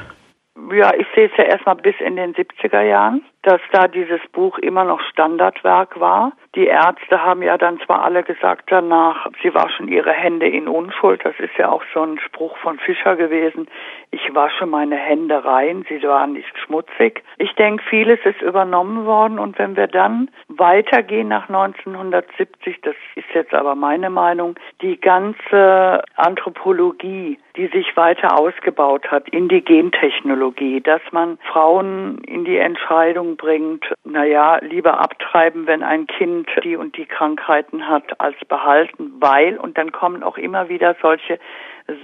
Ja, 0.75 0.95
ich 0.99 1.07
sehe 1.15 1.27
es 1.27 1.37
ja 1.37 1.45
erstmal 1.45 1.77
bis 1.77 1.95
in 2.01 2.17
den 2.17 2.35
70er 2.35 2.81
Jahren, 2.81 3.23
dass 3.47 3.61
da 3.71 3.87
dieses 3.87 4.21
Buch 4.33 4.59
immer 4.59 4.83
noch 4.83 5.01
Standardwerk 5.01 6.01
war. 6.01 6.33
Die 6.57 6.67
Ärzte 6.67 7.23
haben 7.23 7.43
ja 7.43 7.57
dann 7.57 7.79
zwar 7.87 8.03
alle 8.03 8.25
gesagt 8.25 8.65
danach, 8.73 9.29
sie 9.41 9.55
waschen 9.55 9.87
ihre 9.87 10.11
Hände 10.11 10.49
in 10.49 10.67
Unschuld. 10.67 11.25
Das 11.25 11.39
ist 11.39 11.57
ja 11.57 11.69
auch 11.71 11.85
so 11.95 12.03
ein 12.03 12.19
Spruch 12.19 12.57
von 12.59 12.81
Fischer 12.81 13.15
gewesen. 13.15 13.69
Ich 14.11 14.35
wasche 14.35 14.67
meine 14.67 14.97
Hände 14.97 15.45
rein, 15.45 15.87
sie 15.89 16.03
waren 16.03 16.33
nicht 16.33 16.59
schmutzig. 16.59 17.23
Ich 17.39 17.55
denke, 17.55 17.85
vieles 17.89 18.19
ist 18.25 18.43
übernommen 18.43 19.07
worden 19.07 19.39
und 19.39 19.59
wenn 19.61 19.77
wir 19.77 19.87
dann 19.87 20.29
weitergehen 20.49 21.29
nach 21.29 21.49
1970, 21.49 22.81
das 22.83 22.97
ist 23.15 23.29
jetzt 23.33 23.55
aber 23.55 23.77
meine 23.77 24.11
Meinung, 24.11 24.57
die 24.83 25.01
ganze 25.01 26.03
Anthropologie, 26.17 27.39
die 27.57 27.67
sich 27.69 27.97
weiter 27.97 28.39
ausgebaut 28.39 29.11
hat 29.11 29.29
in 29.29 29.49
die 29.49 29.63
Gentechnologie, 29.63 30.81
dass 30.81 31.01
man 31.13 31.39
Frauen 31.53 32.19
in 32.25 32.45
die 32.45 32.59
Entscheidung 32.59 33.36
bringt, 33.37 33.85
naja, 34.05 34.59
lieber 34.63 35.01
abtreiben, 35.01 35.67
wenn 35.67 35.83
ein 35.83 36.07
Kind 36.07 36.49
die 36.63 36.77
und 36.77 36.97
die 36.97 37.07
Krankheiten 37.07 37.89
hat, 37.89 38.21
als 38.21 38.37
behalten, 38.49 39.13
weil, 39.21 39.59
und 39.59 39.79
dann 39.79 39.93
kommen 39.93 40.23
auch 40.23 40.39
immer 40.39 40.69
wieder 40.69 40.97
solche 41.01 41.39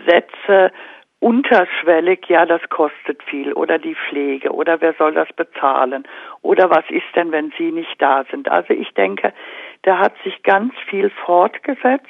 Sätze, 0.06 0.72
unterschwellig, 1.22 2.26
ja, 2.28 2.46
das 2.46 2.62
kostet 2.68 3.22
viel 3.22 3.52
oder 3.52 3.78
die 3.78 3.94
Pflege 3.94 4.50
oder 4.50 4.80
wer 4.80 4.92
soll 4.94 5.14
das 5.14 5.32
bezahlen 5.34 6.02
oder 6.42 6.68
was 6.68 6.84
ist 6.88 7.14
denn, 7.14 7.30
wenn 7.30 7.52
Sie 7.56 7.70
nicht 7.70 8.02
da 8.02 8.24
sind. 8.28 8.50
Also 8.50 8.74
ich 8.74 8.92
denke, 8.94 9.32
da 9.82 9.98
hat 9.98 10.14
sich 10.24 10.42
ganz 10.42 10.74
viel 10.90 11.10
fortgesetzt, 11.24 12.06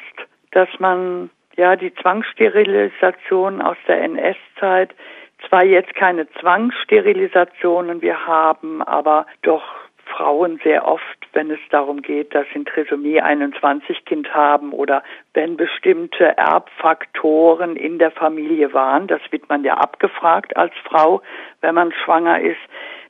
dass 0.53 0.69
man 0.79 1.29
ja 1.57 1.77
die 1.77 1.95
Zwangssterilisation 1.95 3.61
aus 3.61 3.77
der 3.87 4.01
NS-Zeit 4.01 4.95
zwar 5.49 5.65
jetzt 5.65 5.95
keine 5.95 6.31
Zwangssterilisationen 6.33 8.03
wir 8.03 8.27
haben, 8.27 8.83
aber 8.83 9.27
doch 9.43 9.63
Frauen 10.05 10.61
sehr 10.63 10.87
oft, 10.87 11.03
wenn 11.33 11.51
es 11.51 11.61
darum 11.71 12.03
geht, 12.03 12.35
dass 12.35 12.47
sie 12.53 12.61
ein 12.61 12.65
Trisomie 12.65 13.21
21 13.21 14.05
Kind 14.05 14.35
haben 14.35 14.73
oder 14.73 15.03
wenn 15.33 15.57
bestimmte 15.57 16.37
Erbfaktoren 16.37 17.77
in 17.77 17.99
der 17.99 18.11
Familie 18.11 18.73
waren, 18.75 19.07
das 19.07 19.21
wird 19.31 19.49
man 19.49 19.65
ja 19.65 19.75
abgefragt 19.75 20.57
als 20.57 20.75
Frau, 20.85 21.23
wenn 21.61 21.75
man 21.75 21.93
schwanger 21.93 22.41
ist, 22.41 22.61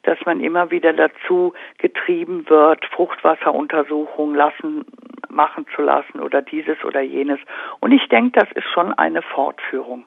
dass 0.04 0.18
man 0.24 0.40
immer 0.40 0.70
wieder 0.70 0.92
dazu 0.92 1.54
getrieben 1.78 2.48
wird, 2.48 2.84
Fruchtwasseruntersuchungen 2.86 4.34
lassen, 4.34 4.84
machen 5.28 5.66
zu 5.74 5.82
lassen 5.82 6.20
oder 6.20 6.42
dieses 6.42 6.84
oder 6.84 7.00
jenes. 7.00 7.38
Und 7.80 7.92
ich 7.92 8.08
denke, 8.08 8.40
das 8.40 8.50
ist 8.52 8.68
schon 8.72 8.92
eine 8.92 9.22
Fortführung. 9.22 10.04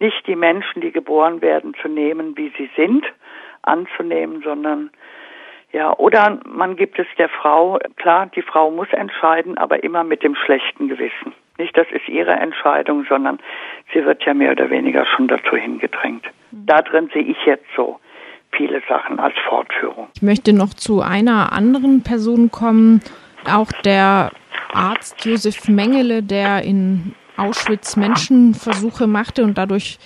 Nicht 0.00 0.26
die 0.26 0.36
Menschen, 0.36 0.80
die 0.80 0.92
geboren 0.92 1.40
werden, 1.42 1.74
zu 1.80 1.88
nehmen, 1.88 2.36
wie 2.36 2.52
sie 2.56 2.70
sind, 2.76 3.04
anzunehmen, 3.62 4.42
sondern 4.42 4.90
ja, 5.72 5.92
oder 5.98 6.38
man 6.46 6.76
gibt 6.76 6.98
es 6.98 7.06
der 7.18 7.28
Frau, 7.28 7.78
klar, 7.96 8.30
die 8.34 8.42
Frau 8.42 8.70
muss 8.70 8.88
entscheiden, 8.92 9.58
aber 9.58 9.82
immer 9.82 10.02
mit 10.02 10.22
dem 10.22 10.34
schlechten 10.34 10.88
Gewissen. 10.88 11.34
Nicht, 11.58 11.76
das 11.76 11.86
ist 11.90 12.08
ihre 12.08 12.32
Entscheidung, 12.32 13.04
sondern 13.08 13.38
sie 13.92 14.04
wird 14.04 14.24
ja 14.24 14.32
mehr 14.32 14.52
oder 14.52 14.70
weniger 14.70 15.04
schon 15.04 15.28
dazu 15.28 15.56
hingedrängt. 15.56 16.24
Mhm. 16.52 16.66
Da 16.66 16.80
drin 16.80 17.10
sehe 17.12 17.22
ich 17.22 17.36
jetzt 17.44 17.66
so 17.76 17.98
viele 18.52 18.80
Sachen 18.88 19.18
als 19.18 19.34
Fortführung. 19.46 20.08
Ich 20.14 20.22
möchte 20.22 20.52
noch 20.54 20.72
zu 20.72 21.02
einer 21.02 21.52
anderen 21.52 22.02
Person 22.02 22.50
kommen, 22.50 23.02
auch 23.44 23.70
der 23.84 24.30
Arzt 24.72 25.24
Josef 25.24 25.68
Mengele, 25.68 26.22
der 26.22 26.62
in 26.62 27.14
Auschwitz 27.38 27.96
Menschenversuche 27.96 29.06
machte 29.06 29.44
und 29.44 29.56
dadurch 29.56 29.98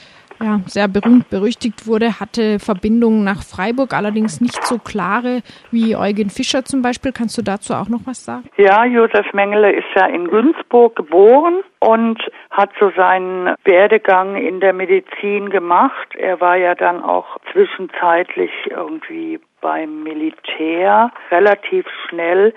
ja, 0.43 0.61
sehr 0.67 0.89
berühmt 0.89 1.31
berüchtigt 1.31 1.87
wurde, 1.87 2.21
hatte 2.21 2.59
Verbindungen 2.59 3.25
nach 3.25 3.43
Freiburg, 3.43 3.95
allerdings 3.95 4.41
nicht 4.41 4.65
so 4.65 4.79
klare 4.79 5.43
wie 5.71 5.97
Eugen 5.97 6.31
Fischer 6.31 6.65
zum 6.65 6.83
Beispiel. 6.83 7.13
Kannst 7.13 7.39
du 7.39 7.43
dazu 7.43 7.75
auch 7.75 7.89
noch 7.89 8.01
was 8.07 8.25
sagen? 8.25 8.45
Ja, 8.57 8.85
Josef 8.85 9.33
Mengele 9.33 9.73
ist 9.73 9.87
ja 9.95 10.07
in 10.07 10.29
Günzburg 10.29 10.97
geboren 10.97 11.63
und 11.79 12.19
hat 12.51 12.71
so 12.81 12.91
seinen 12.97 13.55
Werdegang 13.65 14.37
in 14.37 14.61
der 14.61 14.73
Medizin 14.73 15.51
gemacht. 15.51 16.15
Er 16.17 16.41
war 16.41 16.57
ja 16.57 16.75
dann 16.75 17.03
auch 17.03 17.39
zwischenzeitlich 17.53 18.51
irgendwie 18.69 19.41
beim 19.61 20.03
Militär. 20.03 21.13
Relativ 21.31 21.87
schnell 22.09 22.53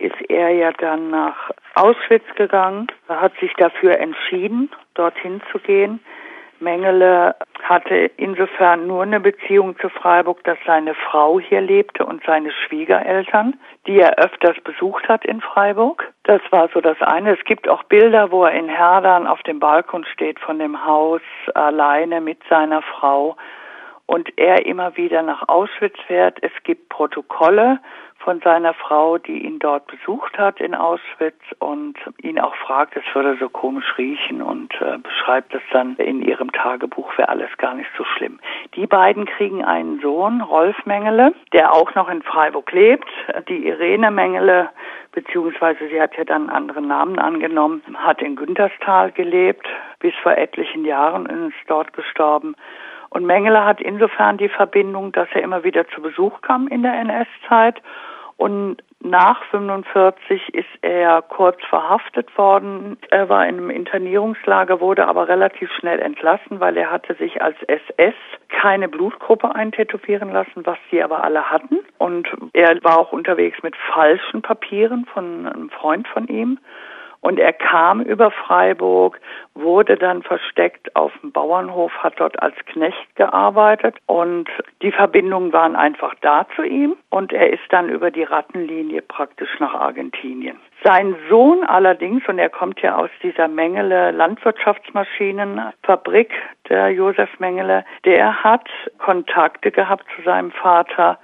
ist 0.00 0.20
er 0.28 0.50
ja 0.50 0.72
dann 0.72 1.10
nach 1.10 1.50
Auschwitz 1.74 2.24
gegangen, 2.36 2.88
hat 3.08 3.32
sich 3.40 3.52
dafür 3.54 3.98
entschieden, 3.98 4.70
dorthin 4.94 5.40
zu 5.52 5.58
gehen. 5.58 6.00
Mengele 6.60 7.34
hatte 7.62 8.10
insofern 8.16 8.86
nur 8.86 9.02
eine 9.02 9.20
Beziehung 9.20 9.78
zu 9.78 9.88
Freiburg, 9.88 10.44
dass 10.44 10.58
seine 10.66 10.94
Frau 10.94 11.40
hier 11.40 11.60
lebte 11.60 12.04
und 12.04 12.22
seine 12.24 12.52
Schwiegereltern, 12.52 13.58
die 13.86 13.98
er 13.98 14.18
öfters 14.18 14.56
besucht 14.62 15.08
hat 15.08 15.24
in 15.24 15.40
Freiburg. 15.40 16.12
Das 16.24 16.42
war 16.50 16.68
so 16.74 16.80
das 16.80 17.00
eine. 17.00 17.36
Es 17.38 17.44
gibt 17.44 17.68
auch 17.68 17.82
Bilder, 17.84 18.30
wo 18.30 18.44
er 18.44 18.52
in 18.52 18.68
Herdern 18.68 19.26
auf 19.26 19.42
dem 19.44 19.58
Balkon 19.58 20.04
steht 20.04 20.38
von 20.38 20.58
dem 20.58 20.84
Haus 20.84 21.22
alleine 21.54 22.20
mit 22.20 22.38
seiner 22.48 22.82
Frau 22.82 23.36
und 24.10 24.28
er 24.36 24.66
immer 24.66 24.96
wieder 24.96 25.22
nach 25.22 25.48
Auschwitz 25.48 25.94
fährt. 26.08 26.38
Es 26.42 26.50
gibt 26.64 26.88
Protokolle 26.88 27.78
von 28.18 28.40
seiner 28.40 28.74
Frau, 28.74 29.18
die 29.18 29.44
ihn 29.44 29.60
dort 29.60 29.86
besucht 29.86 30.36
hat 30.36 30.60
in 30.60 30.74
Auschwitz 30.74 31.40
und 31.60 31.94
ihn 32.20 32.40
auch 32.40 32.56
fragt, 32.56 32.96
es 32.96 33.04
würde 33.14 33.36
so 33.38 33.48
komisch 33.48 33.96
riechen 33.98 34.42
und 34.42 34.74
äh, 34.80 34.98
beschreibt 34.98 35.54
es 35.54 35.62
dann 35.72 35.94
in 35.96 36.22
ihrem 36.22 36.50
Tagebuch, 36.50 37.16
wäre 37.18 37.28
alles 37.28 37.56
gar 37.58 37.74
nicht 37.74 37.88
so 37.96 38.02
schlimm. 38.02 38.40
Die 38.74 38.88
beiden 38.88 39.26
kriegen 39.26 39.64
einen 39.64 40.00
Sohn, 40.00 40.40
Rolf 40.40 40.84
Mengele, 40.86 41.32
der 41.52 41.72
auch 41.72 41.94
noch 41.94 42.10
in 42.10 42.22
Freiburg 42.22 42.72
lebt. 42.72 43.08
Die 43.48 43.68
Irene 43.68 44.10
Mengele, 44.10 44.70
beziehungsweise 45.12 45.88
sie 45.88 46.00
hat 46.00 46.16
ja 46.16 46.24
dann 46.24 46.50
einen 46.50 46.56
anderen 46.56 46.88
Namen 46.88 47.20
angenommen, 47.20 47.82
hat 47.94 48.20
in 48.22 48.34
Günterstal 48.34 49.12
gelebt, 49.12 49.68
bis 50.00 50.14
vor 50.20 50.36
etlichen 50.36 50.84
Jahren 50.84 51.26
ist 51.26 51.54
dort 51.68 51.92
gestorben. 51.92 52.56
Und 53.10 53.26
Mengele 53.26 53.64
hat 53.64 53.80
insofern 53.80 54.38
die 54.38 54.48
Verbindung, 54.48 55.12
dass 55.12 55.28
er 55.34 55.42
immer 55.42 55.64
wieder 55.64 55.86
zu 55.88 56.00
Besuch 56.00 56.40
kam 56.42 56.68
in 56.68 56.82
der 56.82 56.94
NS-Zeit 56.94 57.82
und 58.40 58.78
nach 59.02 59.44
45 59.50 60.54
ist 60.54 60.66
er 60.80 61.20
kurz 61.20 61.58
verhaftet 61.68 62.36
worden. 62.38 62.96
Er 63.10 63.28
war 63.28 63.46
in 63.46 63.58
einem 63.58 63.68
Internierungslager, 63.70 64.80
wurde 64.80 65.06
aber 65.08 65.28
relativ 65.28 65.70
schnell 65.72 65.98
entlassen, 65.98 66.58
weil 66.58 66.76
er 66.78 66.90
hatte 66.90 67.14
sich 67.16 67.42
als 67.42 67.56
SS 67.66 68.14
keine 68.48 68.88
Blutgruppe 68.88 69.54
eintätowieren 69.54 70.32
lassen, 70.32 70.64
was 70.64 70.78
sie 70.90 71.02
aber 71.02 71.22
alle 71.22 71.50
hatten. 71.50 71.80
Und 71.98 72.28
er 72.54 72.82
war 72.82 72.98
auch 72.98 73.12
unterwegs 73.12 73.62
mit 73.62 73.74
falschen 73.92 74.40
Papieren 74.40 75.04
von 75.04 75.46
einem 75.46 75.68
Freund 75.68 76.08
von 76.08 76.26
ihm. 76.26 76.58
Und 77.22 77.38
er 77.38 77.52
kam 77.52 78.00
über 78.00 78.30
Freiburg, 78.30 79.20
wurde 79.54 79.96
dann 79.96 80.22
versteckt 80.22 80.96
auf 80.96 81.12
dem 81.20 81.32
Bauernhof, 81.32 81.92
hat 81.98 82.18
dort 82.18 82.42
als 82.42 82.54
Knecht 82.66 83.14
gearbeitet 83.16 83.96
und 84.06 84.48
die 84.80 84.92
Verbindungen 84.92 85.52
waren 85.52 85.76
einfach 85.76 86.14
da 86.22 86.46
zu 86.56 86.62
ihm 86.62 86.96
und 87.10 87.30
er 87.32 87.52
ist 87.52 87.70
dann 87.70 87.90
über 87.90 88.10
die 88.10 88.22
Rattenlinie 88.22 89.02
praktisch 89.02 89.60
nach 89.60 89.74
Argentinien. 89.74 90.58
Sein 90.82 91.14
Sohn 91.28 91.62
allerdings, 91.64 92.26
und 92.26 92.38
er 92.38 92.48
kommt 92.48 92.80
ja 92.80 92.96
aus 92.96 93.10
dieser 93.22 93.48
Mengele 93.48 94.12
Landwirtschaftsmaschinenfabrik, 94.12 96.32
der 96.70 96.88
Josef 96.88 97.28
Mengele, 97.38 97.84
der 98.06 98.42
hat 98.42 98.66
Kontakte 98.98 99.70
gehabt 99.70 100.06
zu 100.16 100.22
seinem 100.22 100.52
Vater 100.52 101.18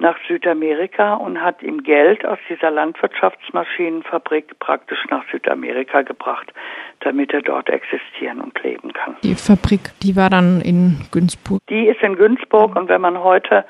nach 0.00 0.16
Südamerika 0.26 1.14
und 1.14 1.40
hat 1.40 1.62
ihm 1.62 1.82
Geld 1.82 2.24
aus 2.24 2.38
dieser 2.48 2.70
Landwirtschaftsmaschinenfabrik 2.70 4.58
praktisch 4.58 5.04
nach 5.10 5.24
Südamerika 5.30 6.02
gebracht, 6.02 6.52
damit 7.00 7.32
er 7.32 7.42
dort 7.42 7.68
existieren 7.68 8.40
und 8.40 8.60
leben 8.62 8.92
kann. 8.92 9.16
Die 9.22 9.34
Fabrik, 9.34 9.92
die 10.02 10.16
war 10.16 10.30
dann 10.30 10.60
in 10.60 11.06
Günzburg? 11.10 11.60
Die 11.68 11.86
ist 11.86 12.02
in 12.02 12.16
Günzburg 12.16 12.76
und 12.76 12.88
wenn 12.88 13.00
man 13.00 13.20
heute 13.20 13.64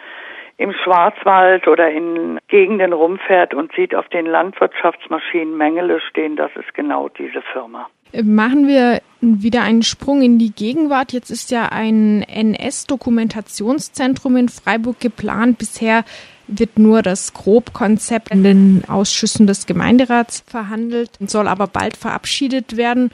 im 0.57 0.73
Schwarzwald 0.73 1.67
oder 1.67 1.91
in 1.91 2.39
Gegenden 2.49 2.93
rumfährt 2.93 3.55
und 3.55 3.73
sieht 3.73 3.95
auf 3.95 4.09
den 4.09 4.27
Landwirtschaftsmaschinen 4.27 5.57
Mengele 5.57 6.01
stehen, 6.01 6.37
das 6.37 6.51
ist 6.55 6.75
genau 6.75 7.09
diese 7.09 7.41
Firma. 7.53 7.89
Machen 8.23 8.67
wir 8.67 9.03
wieder 9.21 9.63
einen 9.63 9.83
Sprung 9.83 10.23
in 10.23 10.39
die 10.39 10.53
Gegenwart. 10.53 11.13
Jetzt 11.13 11.31
ist 11.31 11.51
ja 11.51 11.69
ein 11.69 12.23
NS-Dokumentationszentrum 12.23 14.37
in 14.37 14.49
Freiburg 14.49 14.99
geplant. 14.99 15.59
Bisher 15.59 16.07
wird 16.47 16.79
nur 16.79 17.03
das 17.03 17.35
Grobkonzept 17.35 18.31
in 18.31 18.43
den 18.43 18.83
Ausschüssen 18.89 19.47
des 19.47 19.67
Gemeinderats 19.67 20.43
verhandelt, 20.47 21.11
soll 21.27 21.49
aber 21.49 21.67
bald 21.67 21.97
verabschiedet 21.97 22.77
werden. 22.77 23.11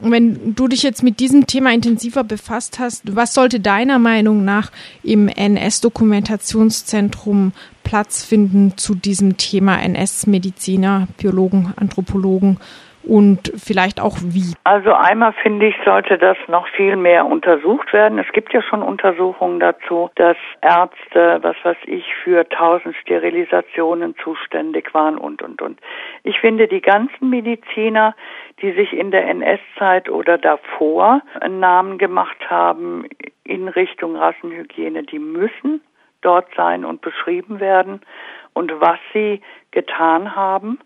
Wenn 0.00 0.54
du 0.54 0.66
dich 0.66 0.82
jetzt 0.82 1.02
mit 1.02 1.20
diesem 1.20 1.46
Thema 1.46 1.74
intensiver 1.74 2.24
befasst 2.24 2.78
hast, 2.78 3.14
was 3.14 3.34
sollte 3.34 3.60
deiner 3.60 3.98
Meinung 3.98 4.46
nach 4.46 4.72
im 5.02 5.28
NS-Dokumentationszentrum 5.28 7.52
Platz 7.84 8.24
finden 8.24 8.78
zu 8.78 8.94
diesem 8.94 9.36
Thema 9.36 9.76
NS-Mediziner, 9.82 11.06
Biologen, 11.18 11.74
Anthropologen 11.76 12.56
und 13.02 13.52
vielleicht 13.56 14.00
auch 14.00 14.16
wie? 14.22 14.54
Also 14.64 14.92
einmal 14.92 15.32
finde 15.42 15.66
ich, 15.66 15.74
sollte 15.84 16.18
das 16.18 16.36
noch 16.48 16.66
viel 16.68 16.96
mehr 16.96 17.26
untersucht 17.26 17.92
werden. 17.92 18.18
Es 18.18 18.30
gibt 18.32 18.52
ja 18.52 18.62
schon 18.62 18.82
Untersuchungen 18.82 19.58
dazu, 19.58 20.10
dass 20.16 20.36
Ärzte, 20.60 21.38
was 21.42 21.56
weiß 21.62 21.78
ich, 21.86 22.04
für 22.22 22.48
tausend 22.48 22.94
Sterilisationen 22.96 24.14
zuständig 24.22 24.92
waren 24.92 25.16
und, 25.16 25.42
und, 25.42 25.62
und. 25.62 25.80
Ich 26.24 26.38
finde, 26.40 26.68
die 26.68 26.82
ganzen 26.82 27.30
Mediziner, 27.30 28.14
die 28.60 28.72
sich 28.72 28.92
in 28.92 29.10
der 29.10 29.26
NS-Zeit 29.28 30.10
oder 30.10 30.36
davor 30.36 31.22
einen 31.40 31.60
Namen 31.60 31.96
gemacht 31.96 32.50
haben 32.50 33.06
in 33.44 33.68
Richtung 33.68 34.16
Rassenhygiene, 34.16 35.04
die 35.04 35.18
müssen 35.18 35.80
dort 36.20 36.48
sein 36.54 36.84
und 36.84 37.00
beschrieben 37.00 37.60
werden 37.60 38.02
und 38.52 38.72
was 38.80 38.98
sie 39.14 39.40
getan 39.70 40.36
haben 40.36 40.78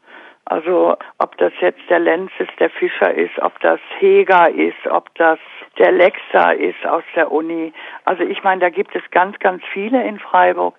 also 0.46 0.96
ob 1.18 1.38
das 1.38 1.52
jetzt 1.60 1.80
der 1.88 2.00
Lenz 2.00 2.30
ist, 2.38 2.50
der 2.58 2.70
Fischer 2.70 3.14
ist, 3.14 3.38
ob 3.40 3.58
das 3.60 3.80
Heger 3.98 4.50
ist, 4.50 4.86
ob 4.90 5.14
das 5.14 5.38
der 5.78 5.92
Lexa 5.92 6.50
ist 6.50 6.86
aus 6.86 7.02
der 7.16 7.32
Uni. 7.32 7.72
Also 8.04 8.22
ich 8.22 8.42
meine, 8.42 8.60
da 8.60 8.68
gibt 8.68 8.94
es 8.94 9.02
ganz, 9.10 9.38
ganz 9.38 9.62
viele 9.72 10.06
in 10.06 10.18
Freiburg, 10.18 10.74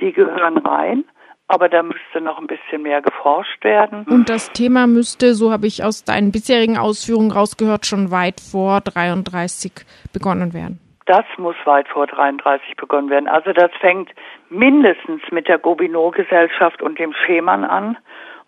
die 0.00 0.12
gehören 0.12 0.58
rein. 0.58 1.04
Aber 1.48 1.68
da 1.68 1.82
müsste 1.82 2.20
noch 2.20 2.38
ein 2.38 2.46
bisschen 2.46 2.82
mehr 2.82 3.02
geforscht 3.02 3.64
werden. 3.64 4.06
Und 4.08 4.30
das 4.30 4.52
Thema 4.52 4.86
müsste, 4.86 5.34
so 5.34 5.50
habe 5.50 5.66
ich 5.66 5.82
aus 5.82 6.04
deinen 6.04 6.30
bisherigen 6.30 6.78
Ausführungen 6.78 7.32
rausgehört, 7.32 7.86
schon 7.86 8.12
weit 8.12 8.40
vor 8.40 8.80
33 8.80 9.72
begonnen 10.12 10.54
werden. 10.54 10.78
Das 11.06 11.24
muss 11.38 11.56
weit 11.64 11.88
vor 11.88 12.06
33 12.06 12.76
begonnen 12.76 13.10
werden. 13.10 13.26
Also 13.26 13.52
das 13.52 13.72
fängt 13.80 14.10
mindestens 14.48 15.22
mit 15.32 15.48
der 15.48 15.58
Gobineau-Gesellschaft 15.58 16.82
und 16.82 17.00
dem 17.00 17.12
Schemann 17.12 17.64
an 17.64 17.98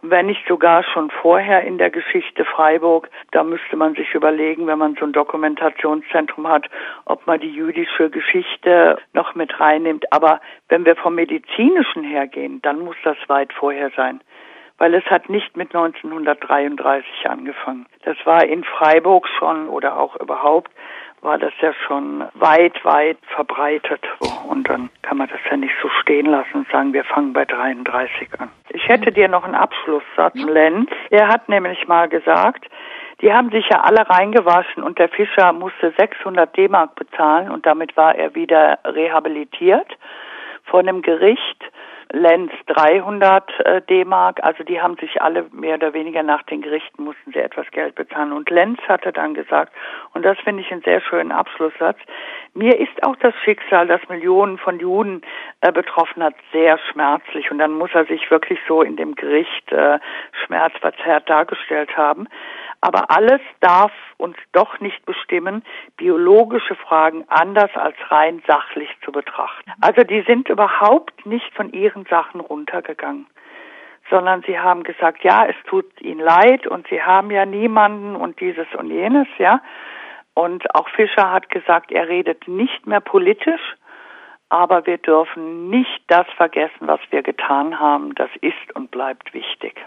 wenn 0.02 0.26
nicht 0.26 0.47
sogar 0.49 0.82
schon 0.82 1.11
vorher 1.11 1.62
in 1.62 1.78
der 1.78 1.90
Geschichte 1.90 2.44
Freiburg. 2.44 3.09
Da 3.30 3.44
müsste 3.44 3.76
man 3.76 3.94
sich 3.94 4.14
überlegen, 4.14 4.66
wenn 4.66 4.78
man 4.78 4.97
so 4.97 5.06
ein 5.06 5.12
Dokumentationszentrum 5.12 6.49
hat, 6.49 6.68
ob 7.04 7.26
man 7.26 7.40
die 7.40 7.50
jüdische 7.50 8.11
Geschichte 8.11 8.99
noch 9.12 9.37
mit 9.37 9.59
reinnimmt. 9.61 10.12
Aber 10.12 10.40
wenn 10.68 10.85
wir 10.85 10.97
vom 10.97 11.14
medizinischen 11.14 12.02
hergehen, 12.02 12.61
dann 12.62 12.80
muss 12.80 12.97
das 13.04 13.16
weit 13.28 13.52
vorher 13.52 13.91
sein. 13.97 14.21
Weil 14.78 14.95
es 14.95 15.04
hat 15.04 15.28
nicht 15.28 15.56
mit 15.56 15.73
1933 15.75 17.28
angefangen. 17.28 17.86
Das 18.04 18.17
war 18.25 18.45
in 18.45 18.65
Freiburg 18.65 19.28
schon 19.38 19.69
oder 19.69 19.99
auch 19.99 20.17
überhaupt 20.17 20.73
war 21.23 21.39
das 21.39 21.52
ja 21.61 21.73
schon 21.87 22.25
weit, 22.35 22.85
weit 22.85 23.19
verbreitet. 23.35 24.00
Und 24.49 24.69
dann 24.69 24.91
kann 25.02 25.19
man 25.19 25.28
das 25.28 25.39
ja 25.49 25.56
nicht 25.56 25.75
so 25.80 25.89
stehen 26.00 26.26
lassen 26.26 26.54
und 26.54 26.71
sagen, 26.71 26.93
wir 26.93 27.04
fangen 27.04 27.32
bei 27.32 27.45
33 27.45 28.28
an. 28.39 28.50
Ich 28.71 28.89
hätte 28.89 29.13
dir 29.13 29.28
noch 29.28 29.45
einen 29.45 29.54
Abschlusssatz, 29.54 30.35
Lenz. 30.35 30.91
Er 31.11 31.28
hat 31.28 31.49
nämlich 31.49 31.87
mal 31.87 32.08
gesagt, 32.08 32.67
die 33.21 33.32
haben 33.32 33.50
sich 33.50 33.69
ja 33.71 33.82
alle 33.82 34.08
reingewaschen 34.11 34.82
und 34.82 34.99
der 34.99 35.08
Fischer 35.08 35.52
musste 35.52 35.93
600 35.97 36.56
D-Mark 36.56 36.97
bezahlen 36.97 37.50
und 37.50 37.65
damit 37.67 37.97
war 37.97 38.17
er 38.17 38.35
wieder 38.35 38.80
rehabilitiert 38.85 39.97
vor 40.65 40.80
einem 40.80 41.02
Gericht 41.02 41.65
Lenz 42.15 42.53
300 42.67 43.61
äh, 43.61 43.81
D-Mark. 43.83 44.45
Also 44.45 44.65
die 44.65 44.83
haben 44.83 44.97
sich 44.97 45.23
alle 45.23 45.47
mehr 45.51 45.77
oder 45.77 45.95
weniger 45.95 46.23
nach 46.23 46.43
den 46.43 46.61
Gerichten 46.61 47.05
mussten 47.05 47.33
sie 47.33 47.39
etwas 47.39 47.71
Geld 47.71 47.95
bezahlen. 47.95 48.33
Und 48.33 48.51
Lenz 48.51 48.79
hatte 48.87 49.13
dann 49.13 49.33
gesagt, 49.33 49.73
und 50.13 50.23
das 50.23 50.39
finde 50.41 50.61
ich 50.61 50.71
einen 50.71 50.83
sehr 50.83 51.01
schönen 51.01 51.33
Abschlusssatz, 51.33 51.97
mir 52.53 52.79
ist 52.79 53.03
auch 53.03 53.17
das 53.17 53.35
Schicksal, 53.45 53.87
das 53.87 54.07
Millionen 54.11 54.59
von 54.59 54.79
Juden 54.79 55.23
äh, 55.63 55.73
betroffen 55.73 56.23
hat, 56.23 56.35
sehr 56.53 56.79
schmerzlich. 56.91 57.51
Und 57.51 57.59
dann 57.59 57.73
muss 57.73 57.91
er 57.95 58.05
sich 58.05 58.31
wirklich 58.31 58.59
so 58.69 58.83
in 58.83 58.97
dem 58.97 59.15
Gericht 59.15 59.73
äh, 59.73 59.99
schmerzverzerrt 60.45 61.31
dargestellt 61.31 61.97
haben. 61.97 62.29
Aber 62.82 63.12
alles 63.12 63.40
darf 63.60 63.92
uns 64.18 64.36
doch 64.50 64.80
nicht 64.80 65.06
bestimmen, 65.06 65.62
biologische 65.97 66.75
Fragen 66.75 67.25
anders 67.28 67.71
als 67.75 67.95
rein 68.10 68.42
sachlich 68.47 68.90
zu 69.04 69.12
betrachten. 69.12 69.71
Also 69.80 70.02
die 70.02 70.23
sind 70.23 70.49
überhaupt 70.49 71.25
nicht 71.25 71.54
von 71.54 71.73
ihren 71.73 72.04
Sachen 72.06 72.40
runtergegangen, 72.40 73.28
sondern 74.10 74.42
sie 74.42 74.58
haben 74.58 74.82
gesagt, 74.82 75.23
ja, 75.23 75.47
es 75.47 75.54
tut 75.68 75.86
ihnen 76.00 76.18
leid 76.18 76.66
und 76.66 76.88
sie 76.88 77.00
haben 77.00 77.30
ja 77.30 77.47
niemanden 77.47 78.16
und 78.16 78.40
dieses 78.40 78.66
und 78.76 78.90
jenes, 78.90 79.28
ja. 79.38 79.62
Und 80.34 80.75
auch 80.75 80.88
Fischer 80.88 81.30
hat 81.30 81.50
gesagt, 81.50 81.92
er 81.92 82.08
redet 82.08 82.49
nicht 82.49 82.88
mehr 82.88 83.00
politisch, 83.00 83.76
aber 84.49 84.86
wir 84.86 84.99
dürfen 84.99 85.71
nicht 85.71 86.02
das 86.08 86.26
vergessen, 86.36 86.88
was 86.88 87.00
wir 87.10 87.23
getan 87.23 87.78
haben. 87.78 88.14
Das 88.16 88.30
ist 88.40 88.75
und 88.75 88.90
bleibt 88.90 89.32
wichtig. 89.34 89.80